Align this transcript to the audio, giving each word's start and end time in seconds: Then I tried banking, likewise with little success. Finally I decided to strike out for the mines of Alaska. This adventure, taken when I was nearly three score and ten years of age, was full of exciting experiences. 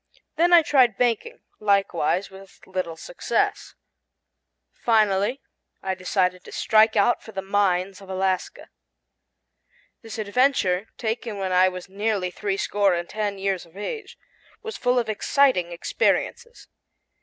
Then 0.35 0.51
I 0.51 0.63
tried 0.63 0.97
banking, 0.97 1.41
likewise 1.59 2.31
with 2.31 2.59
little 2.65 2.95
success. 2.97 3.75
Finally 4.71 5.43
I 5.83 5.93
decided 5.93 6.43
to 6.45 6.51
strike 6.51 6.95
out 6.95 7.21
for 7.21 7.33
the 7.33 7.43
mines 7.43 8.01
of 8.01 8.09
Alaska. 8.09 8.71
This 10.01 10.17
adventure, 10.17 10.87
taken 10.97 11.37
when 11.37 11.51
I 11.51 11.69
was 11.69 11.87
nearly 11.87 12.31
three 12.31 12.57
score 12.57 12.95
and 12.95 13.07
ten 13.07 13.37
years 13.37 13.63
of 13.63 13.77
age, 13.77 14.17
was 14.63 14.75
full 14.75 14.97
of 14.97 15.07
exciting 15.07 15.71
experiences. 15.71 16.67